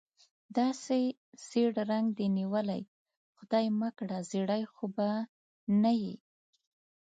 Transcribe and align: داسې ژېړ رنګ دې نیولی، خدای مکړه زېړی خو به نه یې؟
داسې 0.57 0.99
ژېړ 1.47 1.71
رنګ 1.91 2.05
دې 2.17 2.27
نیولی، 2.37 2.81
خدای 3.37 3.65
مکړه 3.79 4.17
زېړی 4.29 4.63
خو 4.73 4.85
به 4.95 5.09
نه 5.81 5.91
یې؟ 6.01 6.15